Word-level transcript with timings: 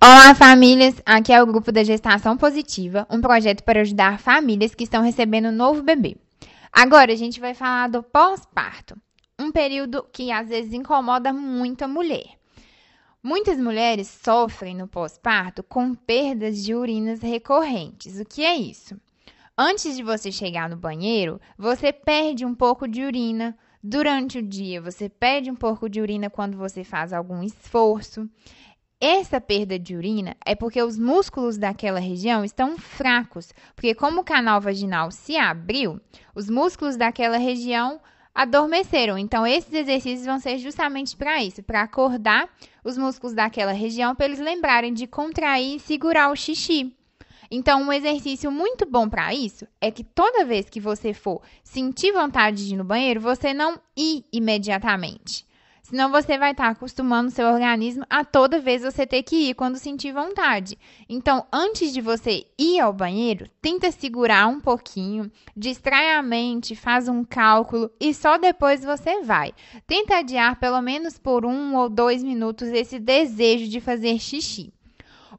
Olá, 0.00 0.32
famílias! 0.32 1.02
Aqui 1.04 1.32
é 1.32 1.42
o 1.42 1.46
grupo 1.46 1.72
da 1.72 1.82
Gestação 1.82 2.36
Positiva, 2.36 3.04
um 3.10 3.20
projeto 3.20 3.64
para 3.64 3.80
ajudar 3.80 4.20
famílias 4.20 4.72
que 4.72 4.84
estão 4.84 5.02
recebendo 5.02 5.48
um 5.48 5.52
novo 5.52 5.82
bebê. 5.82 6.16
Agora 6.72 7.12
a 7.12 7.16
gente 7.16 7.40
vai 7.40 7.52
falar 7.52 7.88
do 7.88 8.00
pós-parto, 8.00 8.96
um 9.36 9.50
período 9.50 10.06
que 10.12 10.30
às 10.30 10.50
vezes 10.50 10.72
incomoda 10.72 11.32
muito 11.32 11.82
a 11.82 11.88
mulher. 11.88 12.38
Muitas 13.20 13.58
mulheres 13.58 14.06
sofrem 14.06 14.76
no 14.76 14.86
pós-parto 14.86 15.64
com 15.64 15.92
perdas 15.92 16.62
de 16.62 16.76
urinas 16.76 17.20
recorrentes. 17.20 18.20
O 18.20 18.24
que 18.24 18.44
é 18.44 18.54
isso? 18.54 18.96
Antes 19.56 19.96
de 19.96 20.04
você 20.04 20.30
chegar 20.30 20.68
no 20.68 20.76
banheiro, 20.76 21.40
você 21.58 21.92
perde 21.92 22.44
um 22.44 22.54
pouco 22.54 22.86
de 22.86 23.02
urina 23.02 23.58
durante 23.82 24.38
o 24.38 24.42
dia, 24.42 24.80
você 24.80 25.08
perde 25.08 25.50
um 25.50 25.56
pouco 25.56 25.88
de 25.88 26.00
urina 26.00 26.30
quando 26.30 26.56
você 26.56 26.84
faz 26.84 27.12
algum 27.12 27.42
esforço. 27.42 28.30
Essa 29.00 29.40
perda 29.40 29.78
de 29.78 29.94
urina 29.94 30.36
é 30.44 30.56
porque 30.56 30.82
os 30.82 30.98
músculos 30.98 31.56
daquela 31.56 32.00
região 32.00 32.44
estão 32.44 32.76
fracos, 32.76 33.52
porque 33.76 33.94
como 33.94 34.22
o 34.22 34.24
canal 34.24 34.60
vaginal 34.60 35.12
se 35.12 35.36
abriu, 35.36 36.00
os 36.34 36.50
músculos 36.50 36.96
daquela 36.96 37.36
região 37.36 38.00
adormeceram. 38.34 39.16
Então 39.16 39.46
esses 39.46 39.72
exercícios 39.72 40.26
vão 40.26 40.40
ser 40.40 40.58
justamente 40.58 41.16
para 41.16 41.40
isso, 41.40 41.62
para 41.62 41.82
acordar 41.82 42.48
os 42.82 42.98
músculos 42.98 43.34
daquela 43.34 43.70
região 43.70 44.16
para 44.16 44.26
eles 44.26 44.40
lembrarem 44.40 44.92
de 44.92 45.06
contrair 45.06 45.76
e 45.76 45.80
segurar 45.80 46.32
o 46.32 46.36
xixi. 46.36 46.92
Então, 47.50 47.82
um 47.82 47.92
exercício 47.92 48.50
muito 48.52 48.84
bom 48.84 49.08
para 49.08 49.32
isso 49.32 49.66
é 49.80 49.90
que 49.90 50.04
toda 50.04 50.44
vez 50.44 50.68
que 50.68 50.80
você 50.80 51.14
for 51.14 51.40
sentir 51.64 52.12
vontade 52.12 52.66
de 52.66 52.74
ir 52.74 52.76
no 52.76 52.84
banheiro, 52.84 53.22
você 53.22 53.54
não 53.54 53.80
ir 53.96 54.24
imediatamente. 54.30 55.47
Senão 55.88 56.10
você 56.10 56.36
vai 56.36 56.50
estar 56.50 56.64
tá 56.64 56.70
acostumando 56.70 57.30
seu 57.30 57.46
organismo 57.46 58.04
a 58.10 58.22
toda 58.22 58.60
vez 58.60 58.82
você 58.82 59.06
ter 59.06 59.22
que 59.22 59.48
ir 59.48 59.54
quando 59.54 59.78
sentir 59.78 60.12
vontade. 60.12 60.78
Então, 61.08 61.46
antes 61.50 61.94
de 61.94 62.02
você 62.02 62.46
ir 62.58 62.78
ao 62.78 62.92
banheiro, 62.92 63.48
tenta 63.62 63.90
segurar 63.90 64.48
um 64.48 64.60
pouquinho, 64.60 65.32
distrai 65.56 66.12
a 66.12 66.22
mente, 66.22 66.76
faz 66.76 67.08
um 67.08 67.24
cálculo 67.24 67.90
e 67.98 68.12
só 68.12 68.36
depois 68.36 68.84
você 68.84 69.22
vai. 69.22 69.54
Tenta 69.86 70.18
adiar 70.18 70.60
pelo 70.60 70.82
menos 70.82 71.18
por 71.18 71.46
um 71.46 71.74
ou 71.74 71.88
dois 71.88 72.22
minutos 72.22 72.68
esse 72.68 72.98
desejo 72.98 73.66
de 73.66 73.80
fazer 73.80 74.18
xixi. 74.18 74.70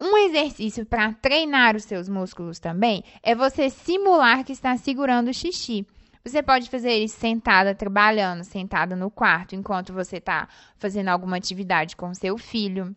Um 0.00 0.16
exercício 0.16 0.86
para 0.86 1.12
treinar 1.12 1.76
os 1.76 1.84
seus 1.84 2.08
músculos 2.08 2.58
também 2.58 3.04
é 3.22 3.34
você 3.34 3.68
simular 3.68 4.42
que 4.42 4.52
está 4.52 4.74
segurando 4.78 5.28
o 5.28 5.34
xixi. 5.34 5.86
Você 6.24 6.42
pode 6.42 6.68
fazer 6.68 6.92
isso 6.98 7.18
sentada, 7.18 7.74
trabalhando, 7.74 8.44
sentada 8.44 8.94
no 8.94 9.10
quarto, 9.10 9.54
enquanto 9.54 9.92
você 9.92 10.18
está 10.18 10.48
fazendo 10.76 11.08
alguma 11.08 11.38
atividade 11.38 11.96
com 11.96 12.12
seu 12.12 12.36
filho. 12.36 12.94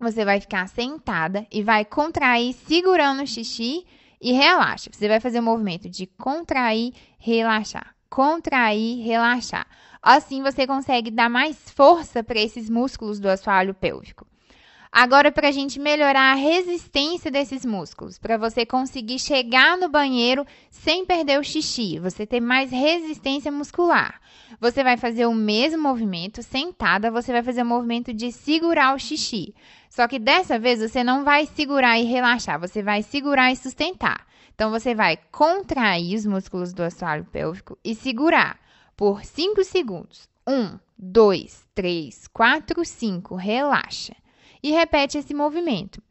Você 0.00 0.24
vai 0.24 0.40
ficar 0.40 0.66
sentada 0.68 1.46
e 1.52 1.62
vai 1.62 1.84
contrair, 1.84 2.54
segurando 2.54 3.22
o 3.22 3.26
xixi 3.26 3.84
e 4.20 4.32
relaxa. 4.32 4.90
Você 4.92 5.08
vai 5.08 5.20
fazer 5.20 5.40
o 5.40 5.42
movimento 5.42 5.90
de 5.90 6.06
contrair, 6.06 6.94
relaxar, 7.18 7.94
contrair, 8.08 9.04
relaxar. 9.04 9.66
Assim 10.02 10.42
você 10.42 10.66
consegue 10.66 11.10
dar 11.10 11.28
mais 11.28 11.70
força 11.70 12.22
para 12.22 12.38
esses 12.38 12.70
músculos 12.70 13.20
do 13.20 13.28
assoalho 13.28 13.74
pélvico. 13.74 14.26
Agora, 14.90 15.30
para 15.30 15.48
a 15.48 15.52
gente 15.52 15.78
melhorar 15.78 16.32
a 16.32 16.34
resistência 16.34 17.30
desses 17.30 17.64
músculos, 17.64 18.18
para 18.18 18.38
você 18.38 18.64
conseguir 18.64 19.18
chegar 19.18 19.76
no 19.76 19.88
banheiro 19.88 20.46
sem 20.70 21.04
perder 21.04 21.38
o 21.38 21.44
xixi, 21.44 21.98
você 21.98 22.26
ter 22.26 22.40
mais 22.40 22.70
resistência 22.70 23.52
muscular. 23.52 24.18
Você 24.58 24.82
vai 24.82 24.96
fazer 24.96 25.26
o 25.26 25.34
mesmo 25.34 25.82
movimento, 25.82 26.42
sentada, 26.42 27.10
você 27.10 27.32
vai 27.32 27.42
fazer 27.42 27.62
o 27.62 27.66
movimento 27.66 28.14
de 28.14 28.32
segurar 28.32 28.94
o 28.94 28.98
xixi. 28.98 29.54
Só 29.90 30.08
que 30.08 30.18
dessa 30.18 30.58
vez 30.58 30.80
você 30.80 31.04
não 31.04 31.22
vai 31.22 31.44
segurar 31.44 31.98
e 31.98 32.04
relaxar, 32.04 32.58
você 32.58 32.82
vai 32.82 33.02
segurar 33.02 33.52
e 33.52 33.56
sustentar. 33.56 34.26
Então, 34.54 34.70
você 34.70 34.94
vai 34.94 35.16
contrair 35.30 36.16
os 36.16 36.26
músculos 36.26 36.72
do 36.72 36.82
assoalho 36.82 37.24
pélvico 37.26 37.78
e 37.84 37.94
segurar 37.94 38.58
por 38.96 39.24
5 39.24 39.62
segundos. 39.62 40.28
1, 40.48 40.78
2, 40.98 41.68
3, 41.74 42.26
4, 42.26 42.84
5. 42.84 43.36
Relaxa 43.36 44.14
e 44.62 44.70
repete 44.70 45.18
esse 45.18 45.34
movimento. 45.34 46.02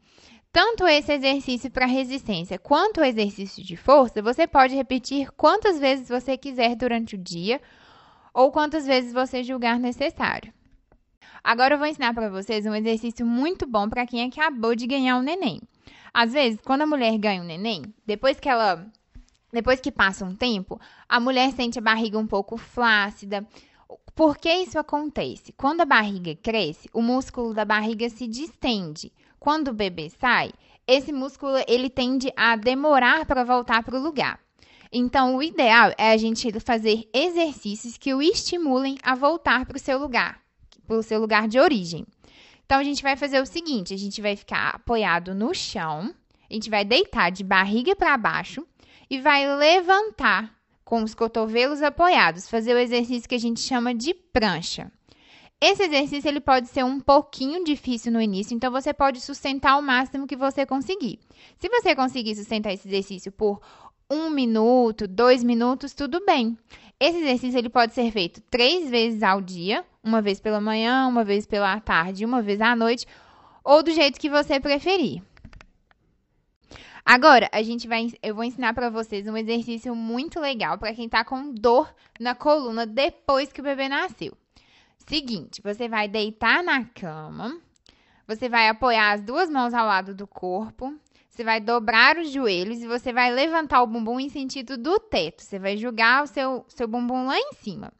Tanto 0.52 0.86
esse 0.86 1.12
exercício 1.12 1.70
para 1.70 1.86
resistência 1.86 2.58
quanto 2.58 3.00
o 3.00 3.04
exercício 3.04 3.62
de 3.62 3.76
força, 3.76 4.22
você 4.22 4.46
pode 4.46 4.74
repetir 4.74 5.30
quantas 5.32 5.78
vezes 5.78 6.08
você 6.08 6.36
quiser 6.36 6.74
durante 6.74 7.14
o 7.14 7.18
dia 7.18 7.60
ou 8.32 8.50
quantas 8.50 8.86
vezes 8.86 9.12
você 9.12 9.42
julgar 9.42 9.78
necessário. 9.78 10.52
Agora 11.44 11.74
eu 11.74 11.78
vou 11.78 11.86
ensinar 11.86 12.14
para 12.14 12.30
vocês 12.30 12.66
um 12.66 12.74
exercício 12.74 13.24
muito 13.24 13.66
bom 13.66 13.88
para 13.88 14.06
quem 14.06 14.24
acabou 14.26 14.74
de 14.74 14.86
ganhar 14.86 15.16
um 15.16 15.22
neném. 15.22 15.60
Às 16.12 16.32
vezes, 16.32 16.60
quando 16.64 16.82
a 16.82 16.86
mulher 16.86 17.16
ganha 17.18 17.42
um 17.42 17.44
neném, 17.44 17.82
depois 18.04 18.40
que 18.40 18.48
ela 18.48 18.86
depois 19.52 19.80
que 19.80 19.90
passa 19.90 20.24
um 20.24 20.34
tempo, 20.34 20.78
a 21.08 21.18
mulher 21.18 21.52
sente 21.52 21.78
a 21.78 21.82
barriga 21.82 22.18
um 22.18 22.26
pouco 22.26 22.58
flácida, 22.58 23.46
por 24.18 24.36
que 24.36 24.52
isso 24.52 24.76
acontece? 24.76 25.52
Quando 25.52 25.82
a 25.82 25.84
barriga 25.84 26.34
cresce, 26.34 26.90
o 26.92 27.00
músculo 27.00 27.54
da 27.54 27.64
barriga 27.64 28.10
se 28.10 28.26
distende. 28.26 29.12
Quando 29.38 29.68
o 29.68 29.72
bebê 29.72 30.10
sai, 30.10 30.50
esse 30.88 31.12
músculo 31.12 31.52
ele 31.68 31.88
tende 31.88 32.32
a 32.36 32.56
demorar 32.56 33.24
para 33.26 33.44
voltar 33.44 33.84
para 33.84 33.96
o 33.96 34.02
lugar. 34.02 34.40
Então, 34.92 35.36
o 35.36 35.42
ideal 35.42 35.92
é 35.96 36.10
a 36.10 36.16
gente 36.16 36.50
fazer 36.58 37.08
exercícios 37.14 37.96
que 37.96 38.12
o 38.12 38.20
estimulem 38.20 38.98
a 39.04 39.14
voltar 39.14 39.64
para 39.64 39.76
o 39.76 39.80
seu 39.80 40.00
lugar, 40.00 40.40
para 40.84 40.96
o 40.96 41.02
seu 41.04 41.20
lugar 41.20 41.46
de 41.46 41.60
origem. 41.60 42.04
Então, 42.66 42.80
a 42.80 42.82
gente 42.82 43.04
vai 43.04 43.14
fazer 43.14 43.40
o 43.40 43.46
seguinte: 43.46 43.94
a 43.94 43.96
gente 43.96 44.20
vai 44.20 44.34
ficar 44.34 44.70
apoiado 44.70 45.32
no 45.32 45.54
chão, 45.54 46.12
a 46.50 46.52
gente 46.52 46.68
vai 46.68 46.84
deitar 46.84 47.30
de 47.30 47.44
barriga 47.44 47.94
para 47.94 48.16
baixo 48.16 48.66
e 49.08 49.20
vai 49.20 49.46
levantar 49.46 50.57
com 50.88 51.02
os 51.02 51.14
cotovelos 51.14 51.82
apoiados, 51.82 52.48
fazer 52.48 52.72
o 52.72 52.78
exercício 52.78 53.28
que 53.28 53.34
a 53.34 53.38
gente 53.38 53.60
chama 53.60 53.94
de 53.94 54.14
prancha. 54.14 54.90
Esse 55.60 55.82
exercício 55.82 56.26
ele 56.26 56.40
pode 56.40 56.66
ser 56.68 56.82
um 56.82 56.98
pouquinho 56.98 57.62
difícil 57.62 58.10
no 58.10 58.22
início, 58.22 58.54
então 58.54 58.72
você 58.72 58.94
pode 58.94 59.20
sustentar 59.20 59.76
o 59.76 59.82
máximo 59.82 60.26
que 60.26 60.34
você 60.34 60.64
conseguir. 60.64 61.18
Se 61.58 61.68
você 61.68 61.94
conseguir 61.94 62.34
sustentar 62.34 62.72
esse 62.72 62.88
exercício 62.88 63.30
por 63.30 63.60
um 64.10 64.30
minuto, 64.30 65.06
dois 65.06 65.44
minutos, 65.44 65.92
tudo 65.92 66.24
bem. 66.24 66.56
Esse 66.98 67.18
exercício 67.18 67.58
ele 67.58 67.68
pode 67.68 67.92
ser 67.92 68.10
feito 68.10 68.40
três 68.50 68.88
vezes 68.88 69.22
ao 69.22 69.42
dia, 69.42 69.84
uma 70.02 70.22
vez 70.22 70.40
pela 70.40 70.58
manhã, 70.58 71.06
uma 71.06 71.22
vez 71.22 71.44
pela 71.44 71.78
tarde, 71.80 72.24
uma 72.24 72.40
vez 72.40 72.62
à 72.62 72.74
noite, 72.74 73.06
ou 73.62 73.82
do 73.82 73.90
jeito 73.90 74.18
que 74.18 74.30
você 74.30 74.58
preferir. 74.58 75.22
Agora, 77.10 77.48
a 77.52 77.62
gente 77.62 77.88
vai, 77.88 78.06
eu 78.22 78.34
vou 78.34 78.44
ensinar 78.44 78.74
para 78.74 78.90
vocês 78.90 79.26
um 79.26 79.34
exercício 79.34 79.94
muito 79.96 80.38
legal 80.38 80.76
para 80.76 80.92
quem 80.92 81.08
tá 81.08 81.24
com 81.24 81.54
dor 81.54 81.90
na 82.20 82.34
coluna 82.34 82.84
depois 82.84 83.50
que 83.50 83.62
o 83.62 83.64
bebê 83.64 83.88
nasceu. 83.88 84.36
Seguinte, 85.06 85.62
você 85.62 85.88
vai 85.88 86.06
deitar 86.06 86.62
na 86.62 86.84
cama, 86.84 87.58
você 88.26 88.46
vai 88.46 88.68
apoiar 88.68 89.12
as 89.12 89.22
duas 89.22 89.48
mãos 89.48 89.72
ao 89.72 89.86
lado 89.86 90.14
do 90.14 90.26
corpo, 90.26 90.94
você 91.30 91.42
vai 91.42 91.62
dobrar 91.62 92.18
os 92.18 92.30
joelhos 92.30 92.82
e 92.82 92.86
você 92.86 93.10
vai 93.10 93.32
levantar 93.32 93.80
o 93.80 93.86
bumbum 93.86 94.20
em 94.20 94.28
sentido 94.28 94.76
do 94.76 95.00
teto. 95.00 95.42
Você 95.42 95.58
vai 95.58 95.78
jogar 95.78 96.24
o 96.24 96.26
seu, 96.26 96.66
seu 96.68 96.86
bumbum 96.86 97.26
lá 97.26 97.38
em 97.38 97.54
cima. 97.54 97.90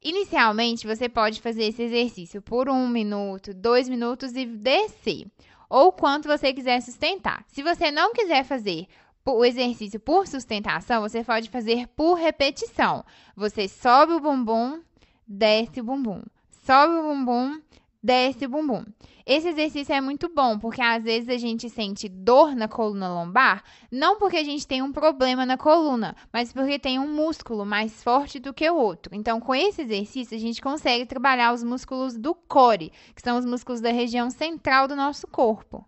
Inicialmente, 0.00 0.86
você 0.86 1.08
pode 1.08 1.40
fazer 1.40 1.64
esse 1.64 1.82
exercício 1.82 2.40
por 2.40 2.68
um 2.68 2.86
minuto, 2.86 3.52
dois 3.52 3.88
minutos 3.88 4.36
e 4.36 4.46
descer 4.46 5.26
ou 5.68 5.92
quanto 5.92 6.28
você 6.28 6.52
quiser 6.52 6.80
sustentar. 6.80 7.44
Se 7.48 7.62
você 7.62 7.90
não 7.90 8.12
quiser 8.12 8.44
fazer 8.44 8.86
o 9.24 9.44
exercício 9.44 10.00
por 10.00 10.26
sustentação, 10.26 11.02
você 11.02 11.22
pode 11.22 11.50
fazer 11.50 11.86
por 11.88 12.14
repetição. 12.14 13.04
Você 13.36 13.68
sobe 13.68 14.14
o 14.14 14.20
bumbum, 14.20 14.80
desce 15.26 15.80
o 15.80 15.84
bumbum. 15.84 16.22
Sobe 16.64 16.94
o 16.94 17.02
bumbum, 17.02 17.60
desce 18.02 18.46
o 18.46 18.48
bumbum. 18.48 18.84
Esse 19.26 19.48
exercício 19.48 19.94
é 19.94 20.00
muito 20.00 20.28
bom, 20.28 20.58
porque 20.58 20.80
às 20.80 21.04
vezes 21.04 21.28
a 21.28 21.36
gente 21.36 21.68
sente 21.68 22.08
dor 22.08 22.56
na 22.56 22.66
coluna 22.66 23.12
lombar, 23.12 23.62
não 23.92 24.18
porque 24.18 24.38
a 24.38 24.44
gente 24.44 24.66
tem 24.66 24.80
um 24.80 24.92
problema 24.92 25.44
na 25.44 25.58
coluna, 25.58 26.16
mas 26.32 26.52
porque 26.52 26.78
tem 26.78 26.98
um 26.98 27.12
músculo 27.12 27.66
mais 27.66 28.02
forte 28.02 28.38
do 28.38 28.54
que 28.54 28.68
o 28.70 28.76
outro. 28.76 29.14
Então, 29.14 29.38
com 29.40 29.54
esse 29.54 29.82
exercício, 29.82 30.36
a 30.36 30.40
gente 30.40 30.62
consegue 30.62 31.04
trabalhar 31.04 31.52
os 31.52 31.62
músculos 31.62 32.16
do 32.16 32.34
core, 32.34 32.92
que 33.14 33.22
são 33.22 33.36
os 33.36 33.44
músculos 33.44 33.80
da 33.80 33.90
região 33.90 34.30
central 34.30 34.88
do 34.88 34.96
nosso 34.96 35.26
corpo 35.26 35.84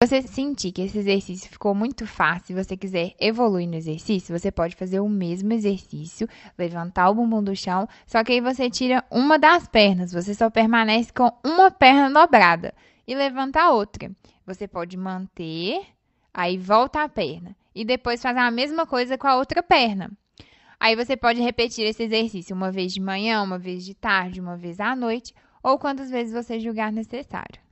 você 0.00 0.22
sentir 0.22 0.70
que 0.70 0.82
esse 0.82 0.96
exercício 0.96 1.50
ficou 1.50 1.74
muito 1.74 2.06
fácil 2.06 2.52
e 2.52 2.62
você 2.62 2.76
quiser 2.76 3.16
evoluir 3.18 3.68
no 3.68 3.74
exercício, 3.74 4.38
você 4.38 4.48
pode 4.48 4.76
fazer 4.76 5.00
o 5.00 5.08
mesmo 5.08 5.52
exercício, 5.52 6.28
levantar 6.56 7.10
o 7.10 7.14
bumbum 7.16 7.42
do 7.42 7.56
chão, 7.56 7.88
só 8.06 8.22
que 8.22 8.30
aí 8.30 8.40
você 8.40 8.70
tira 8.70 9.04
uma 9.10 9.40
das 9.40 9.66
pernas, 9.66 10.12
você 10.12 10.34
só 10.34 10.48
permanece 10.48 11.12
com 11.12 11.32
uma 11.44 11.68
perna 11.68 12.10
dobrada 12.10 12.72
e 13.08 13.14
levanta 13.14 13.60
a 13.60 13.72
outra. 13.72 14.08
Você 14.46 14.68
pode 14.68 14.96
manter, 14.96 15.84
aí 16.32 16.56
volta 16.56 17.02
a 17.02 17.08
perna 17.08 17.56
e 17.74 17.84
depois 17.84 18.22
fazer 18.22 18.38
a 18.38 18.52
mesma 18.52 18.86
coisa 18.86 19.18
com 19.18 19.26
a 19.26 19.34
outra 19.34 19.64
perna. 19.64 20.12
Aí 20.78 20.94
você 20.94 21.16
pode 21.16 21.40
repetir 21.40 21.84
esse 21.84 22.04
exercício 22.04 22.54
uma 22.54 22.70
vez 22.70 22.94
de 22.94 23.00
manhã, 23.00 23.42
uma 23.42 23.58
vez 23.58 23.84
de 23.84 23.94
tarde, 23.94 24.40
uma 24.40 24.56
vez 24.56 24.78
à 24.78 24.94
noite 24.94 25.34
ou 25.60 25.76
quantas 25.76 26.08
vezes 26.08 26.32
você 26.32 26.60
julgar 26.60 26.92
necessário. 26.92 27.67